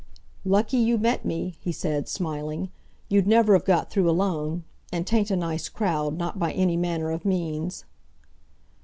"Lucky 0.45 0.77
you 0.77 0.97
met 0.97 1.25
me," 1.25 1.53
he 1.59 1.71
said, 1.71 2.09
smiling. 2.09 2.71
"You'd 3.07 3.27
never 3.27 3.53
have 3.53 3.65
got 3.65 3.91
through 3.91 4.09
alone. 4.09 4.63
And 4.91 5.05
'tain't 5.05 5.29
a 5.29 5.35
nice 5.35 5.69
crowd, 5.69 6.17
not 6.17 6.39
by 6.39 6.53
any 6.53 6.75
manner 6.75 7.11
of 7.11 7.23
means." 7.23 7.85